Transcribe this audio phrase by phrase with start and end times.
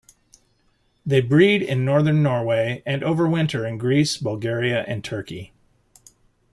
[1.05, 5.53] They breed in Northern Norway and overwinter in Greece, Bulgaria and Turkey.